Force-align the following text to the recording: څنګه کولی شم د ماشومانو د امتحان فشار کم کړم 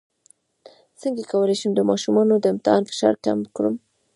څنګه 1.01 1.23
کولی 1.31 1.55
شم 1.61 1.71
د 1.75 1.81
ماشومانو 1.89 2.33
د 2.39 2.45
امتحان 2.53 2.83
فشار 2.89 3.15
کم 3.25 3.39
کړم 3.55 3.75